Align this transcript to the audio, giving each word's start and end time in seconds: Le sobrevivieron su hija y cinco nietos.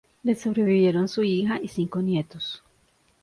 Le 0.23 0.33
sobrevivieron 0.33 1.07
su 1.07 1.21
hija 1.21 1.59
y 1.61 1.67
cinco 1.67 2.01
nietos. 2.01 2.63